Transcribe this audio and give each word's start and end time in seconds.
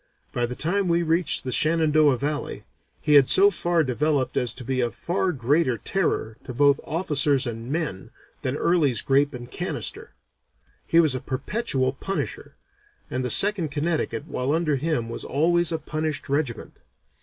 By 0.33 0.47
the 0.47 0.55
time 0.55 0.87
we 0.87 1.03
reached 1.03 1.43
the 1.43 1.51
Shenandoah 1.51 2.17
Valley, 2.17 2.63
he 3.01 3.13
had 3.13 3.29
so 3.29 3.51
far 3.51 3.83
developed 3.83 4.35
as 4.35 4.51
to 4.55 4.63
be 4.63 4.81
a 4.81 4.89
far 4.89 5.31
greater 5.31 5.77
terror, 5.77 6.37
to 6.43 6.55
both 6.55 6.79
officers 6.83 7.45
and 7.45 7.71
men, 7.71 8.09
than 8.41 8.55
Early's 8.57 9.03
grape 9.03 9.35
and 9.35 9.51
canister. 9.51 10.15
He 10.87 10.99
was 10.99 11.13
a 11.13 11.19
Perpetual 11.19 11.93
Punisher, 11.93 12.55
and 13.11 13.23
the 13.23 13.29
Second 13.29 13.69
Connecticut 13.69 14.25
while 14.27 14.53
under 14.53 14.75
him 14.75 15.07
was 15.07 15.23
always 15.23 15.71
a 15.71 15.77
punished 15.77 16.27
regiment. 16.29 16.77